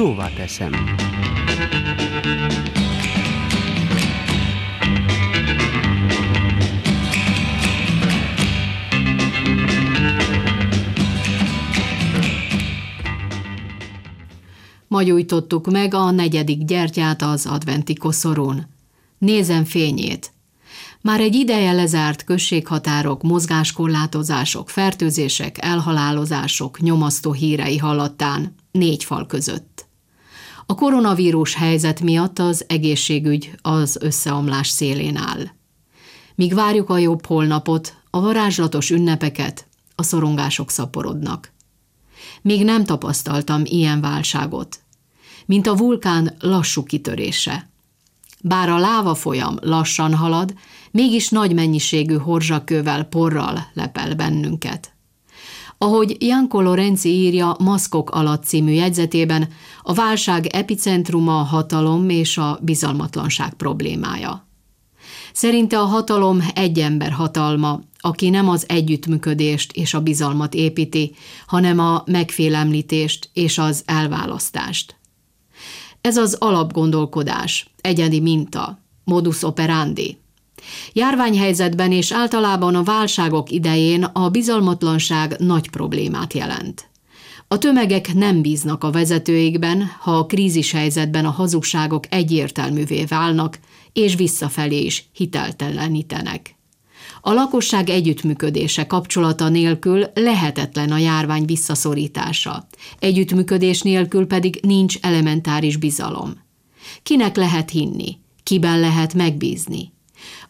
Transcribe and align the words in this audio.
Szóvá 0.00 0.28
teszem. 0.28 0.72
Ma 14.88 15.02
gyújtottuk 15.02 15.70
meg 15.70 15.94
a 15.94 16.10
negyedik 16.10 16.64
gyertyát 16.64 17.22
az 17.22 17.46
adventi 17.46 17.94
koszorún. 17.94 18.66
Nézem 19.18 19.64
fényét. 19.64 20.32
Már 21.00 21.20
egy 21.20 21.34
ideje 21.34 21.72
lezárt 21.72 22.24
községhatárok, 22.24 23.22
mozgáskorlátozások, 23.22 24.70
fertőzések, 24.70 25.64
elhalálozások, 25.64 26.80
nyomasztó 26.80 27.32
hírei 27.32 27.78
hallattán, 27.78 28.54
négy 28.70 29.04
fal 29.04 29.26
között. 29.26 29.88
A 30.66 30.74
koronavírus 30.74 31.54
helyzet 31.54 32.00
miatt 32.00 32.38
az 32.38 32.64
egészségügy 32.68 33.54
az 33.62 33.98
összeomlás 34.00 34.68
szélén 34.68 35.16
áll. 35.16 35.46
Míg 36.34 36.54
várjuk 36.54 36.90
a 36.90 36.98
jobb 36.98 37.26
holnapot, 37.26 37.94
a 38.10 38.20
varázslatos 38.20 38.90
ünnepeket, 38.90 39.66
a 39.94 40.02
szorongások 40.02 40.70
szaporodnak. 40.70 41.52
Még 42.42 42.64
nem 42.64 42.84
tapasztaltam 42.84 43.62
ilyen 43.64 44.00
válságot, 44.00 44.80
mint 45.46 45.66
a 45.66 45.76
vulkán 45.76 46.36
lassú 46.38 46.82
kitörése. 46.82 47.68
Bár 48.42 48.68
a 48.68 48.78
láva 48.78 49.14
folyam 49.14 49.56
lassan 49.60 50.14
halad, 50.14 50.54
mégis 50.90 51.28
nagy 51.28 51.54
mennyiségű 51.54 52.16
horzsakővel, 52.16 53.04
porral 53.04 53.66
lepel 53.74 54.14
bennünket. 54.14 54.92
Ahogy 55.82 56.16
Janko 56.18 56.60
Lorenzi 56.60 57.08
írja 57.08 57.56
Maszkok 57.58 58.10
alatt 58.10 58.44
című 58.44 58.72
jegyzetében, 58.72 59.48
a 59.82 59.94
válság 59.94 60.46
epicentruma 60.46 61.38
a 61.38 61.42
hatalom 61.42 62.08
és 62.08 62.38
a 62.38 62.58
bizalmatlanság 62.62 63.54
problémája. 63.54 64.48
Szerinte 65.32 65.78
a 65.78 65.84
hatalom 65.84 66.42
egy 66.54 66.78
ember 66.78 67.10
hatalma, 67.10 67.80
aki 67.98 68.30
nem 68.30 68.48
az 68.48 68.64
együttműködést 68.68 69.72
és 69.72 69.94
a 69.94 70.00
bizalmat 70.00 70.54
építi, 70.54 71.14
hanem 71.46 71.78
a 71.78 72.02
megfélemlítést 72.06 73.30
és 73.32 73.58
az 73.58 73.82
elválasztást. 73.86 74.96
Ez 76.00 76.16
az 76.16 76.36
alapgondolkodás, 76.38 77.70
egyedi 77.80 78.20
minta, 78.20 78.78
modus 79.04 79.42
operandi. 79.42 80.19
Járványhelyzetben 80.92 81.92
és 81.92 82.12
általában 82.12 82.74
a 82.74 82.82
válságok 82.82 83.50
idején 83.50 84.04
a 84.04 84.28
bizalmatlanság 84.28 85.34
nagy 85.38 85.70
problémát 85.70 86.32
jelent. 86.32 86.90
A 87.48 87.58
tömegek 87.58 88.14
nem 88.14 88.42
bíznak 88.42 88.84
a 88.84 88.90
vezetőikben, 88.90 89.90
ha 90.00 90.16
a 90.16 90.26
krízis 90.26 90.72
helyzetben 90.72 91.24
a 91.24 91.30
hazugságok 91.30 92.04
egyértelművé 92.08 93.04
válnak, 93.04 93.58
és 93.92 94.14
visszafelé 94.14 94.80
is 94.80 95.08
hiteltelenítenek. 95.12 96.58
A 97.20 97.32
lakosság 97.32 97.88
együttműködése 97.88 98.86
kapcsolata 98.86 99.48
nélkül 99.48 100.06
lehetetlen 100.14 100.92
a 100.92 100.98
járvány 100.98 101.44
visszaszorítása, 101.44 102.66
együttműködés 102.98 103.80
nélkül 103.80 104.26
pedig 104.26 104.58
nincs 104.62 104.98
elementáris 105.00 105.76
bizalom. 105.76 106.32
Kinek 107.02 107.36
lehet 107.36 107.70
hinni? 107.70 108.18
Kiben 108.42 108.80
lehet 108.80 109.14
megbízni? 109.14 109.92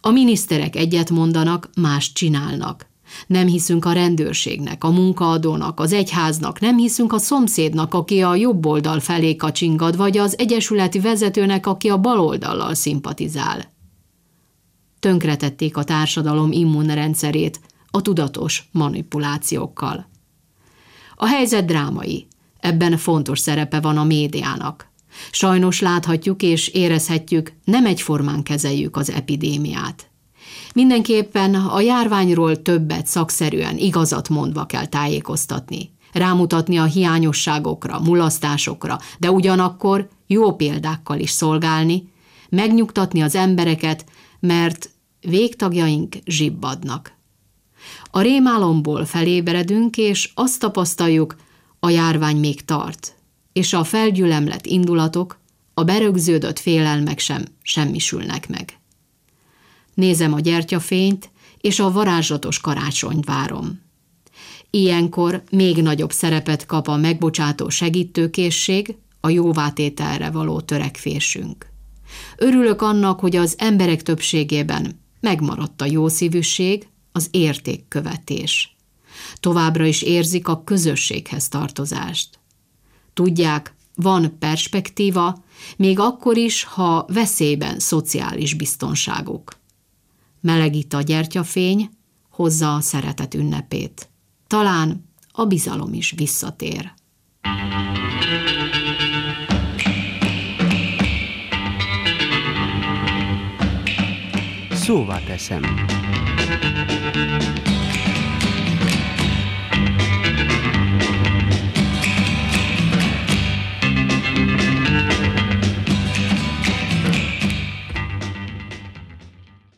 A 0.00 0.10
miniszterek 0.10 0.76
egyet 0.76 1.10
mondanak, 1.10 1.70
más 1.80 2.12
csinálnak. 2.12 2.88
Nem 3.26 3.46
hiszünk 3.46 3.84
a 3.84 3.92
rendőrségnek, 3.92 4.84
a 4.84 4.90
munkaadónak, 4.90 5.80
az 5.80 5.92
egyháznak, 5.92 6.60
nem 6.60 6.76
hiszünk 6.76 7.12
a 7.12 7.18
szomszédnak, 7.18 7.94
aki 7.94 8.22
a 8.22 8.34
jobb 8.34 8.66
oldal 8.66 9.00
felé 9.00 9.36
kacsingad, 9.36 9.96
vagy 9.96 10.18
az 10.18 10.38
egyesületi 10.38 11.00
vezetőnek, 11.00 11.66
aki 11.66 11.88
a 11.88 11.98
bal 11.98 12.20
oldallal 12.20 12.74
szimpatizál. 12.74 13.72
Tönkretették 15.00 15.76
a 15.76 15.84
társadalom 15.84 16.52
immunrendszerét 16.52 17.60
a 17.90 18.02
tudatos 18.02 18.68
manipulációkkal. 18.72 20.08
A 21.16 21.26
helyzet 21.26 21.64
drámai, 21.64 22.26
ebben 22.58 22.96
fontos 22.96 23.38
szerepe 23.38 23.80
van 23.80 23.96
a 23.96 24.04
médiának. 24.04 24.89
Sajnos 25.30 25.80
láthatjuk 25.80 26.42
és 26.42 26.68
érezhetjük, 26.68 27.52
nem 27.64 27.86
egyformán 27.86 28.42
kezeljük 28.42 28.96
az 28.96 29.10
epidémiát. 29.10 30.10
Mindenképpen 30.74 31.54
a 31.54 31.80
járványról 31.80 32.62
többet 32.62 33.06
szakszerűen, 33.06 33.76
igazat 33.76 34.28
mondva 34.28 34.66
kell 34.66 34.86
tájékoztatni, 34.86 35.90
rámutatni 36.12 36.76
a 36.76 36.84
hiányosságokra, 36.84 38.00
mulasztásokra, 38.00 38.98
de 39.18 39.30
ugyanakkor 39.30 40.08
jó 40.26 40.54
példákkal 40.56 41.18
is 41.18 41.30
szolgálni, 41.30 42.12
megnyugtatni 42.48 43.20
az 43.20 43.34
embereket, 43.34 44.04
mert 44.40 44.90
végtagjaink 45.20 46.16
zsibbadnak. 46.24 47.12
A 48.10 48.20
rémálomból 48.20 49.04
felébredünk, 49.04 49.96
és 49.96 50.30
azt 50.34 50.60
tapasztaljuk, 50.60 51.36
a 51.80 51.90
járvány 51.90 52.36
még 52.36 52.64
tart, 52.64 53.14
és 53.60 53.72
a 53.72 53.84
felgyülemlett 53.84 54.66
indulatok, 54.66 55.40
a 55.74 55.84
berögződött 55.84 56.58
félelmek 56.58 57.18
sem 57.18 57.44
semmisülnek 57.62 58.48
meg. 58.48 58.78
Nézem 59.94 60.32
a 60.32 60.40
gyertyafényt, 60.40 61.30
és 61.60 61.80
a 61.80 61.92
varázslatos 61.92 62.60
karácsonyt 62.60 63.24
várom. 63.24 63.80
Ilyenkor 64.70 65.42
még 65.50 65.82
nagyobb 65.82 66.12
szerepet 66.12 66.66
kap 66.66 66.88
a 66.88 66.96
megbocsátó 66.96 67.68
segítőkészség, 67.68 68.96
a 69.20 69.28
jóvátételre 69.28 70.30
való 70.30 70.60
törekvésünk. 70.60 71.66
Örülök 72.36 72.82
annak, 72.82 73.20
hogy 73.20 73.36
az 73.36 73.54
emberek 73.58 74.02
többségében 74.02 75.00
megmaradt 75.20 75.80
a 75.80 75.86
jószívűség, 75.86 76.88
az 77.12 77.28
értékkövetés. 77.30 78.76
Továbbra 79.34 79.84
is 79.84 80.02
érzik 80.02 80.48
a 80.48 80.64
közösséghez 80.64 81.48
tartozást. 81.48 82.39
Tudják, 83.20 83.74
van 83.94 84.38
perspektíva, 84.38 85.44
még 85.76 85.98
akkor 85.98 86.36
is, 86.36 86.64
ha 86.64 87.06
veszélyben 87.08 87.78
szociális 87.78 88.54
biztonságuk. 88.54 89.52
Melegít 90.40 90.94
a 90.94 91.00
gyertyafény, 91.00 91.90
hozza 92.30 92.74
a 92.74 92.80
szeretet 92.80 93.34
ünnepét. 93.34 94.08
Talán 94.46 95.04
a 95.32 95.44
bizalom 95.44 95.92
is 95.92 96.12
visszatér. 96.16 96.92
Szóvá 104.70 105.18
teszem. 105.18 105.62